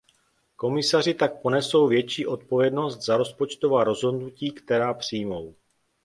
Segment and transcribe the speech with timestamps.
[0.55, 5.55] Komisaři tak ponesou větší odpovědnost za rozpočtová rozhodnutí, která přijmou.